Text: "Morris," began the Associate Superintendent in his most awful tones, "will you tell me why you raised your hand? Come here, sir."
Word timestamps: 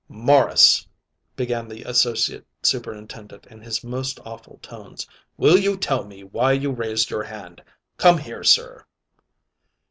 "Morris," 0.09 0.87
began 1.35 1.67
the 1.67 1.83
Associate 1.83 2.43
Superintendent 2.63 3.45
in 3.51 3.61
his 3.61 3.83
most 3.83 4.19
awful 4.25 4.57
tones, 4.63 5.05
"will 5.37 5.59
you 5.59 5.77
tell 5.77 6.05
me 6.05 6.23
why 6.23 6.53
you 6.53 6.71
raised 6.71 7.11
your 7.11 7.21
hand? 7.21 7.61
Come 7.97 8.17
here, 8.17 8.43
sir." 8.43 8.83